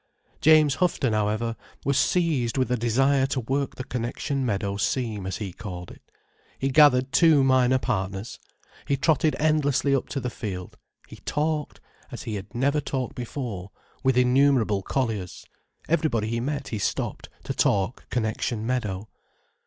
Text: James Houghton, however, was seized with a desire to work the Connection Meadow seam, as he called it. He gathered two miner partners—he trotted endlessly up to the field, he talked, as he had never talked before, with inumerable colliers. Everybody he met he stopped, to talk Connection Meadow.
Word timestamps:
James 0.41 0.77
Houghton, 0.81 1.13
however, 1.13 1.55
was 1.85 1.95
seized 1.95 2.57
with 2.57 2.71
a 2.71 2.75
desire 2.75 3.27
to 3.27 3.39
work 3.39 3.75
the 3.75 3.83
Connection 3.83 4.43
Meadow 4.43 4.75
seam, 4.77 5.27
as 5.27 5.37
he 5.37 5.53
called 5.53 5.91
it. 5.91 6.01
He 6.57 6.69
gathered 6.69 7.11
two 7.11 7.43
miner 7.43 7.77
partners—he 7.77 8.97
trotted 8.97 9.35
endlessly 9.37 9.93
up 9.93 10.09
to 10.09 10.19
the 10.19 10.31
field, 10.31 10.75
he 11.07 11.17
talked, 11.17 11.79
as 12.11 12.23
he 12.23 12.33
had 12.33 12.55
never 12.55 12.81
talked 12.81 13.13
before, 13.15 13.69
with 14.01 14.17
inumerable 14.17 14.81
colliers. 14.81 15.45
Everybody 15.87 16.29
he 16.29 16.39
met 16.39 16.69
he 16.69 16.79
stopped, 16.79 17.29
to 17.43 17.53
talk 17.53 18.09
Connection 18.09 18.65
Meadow. 18.65 19.07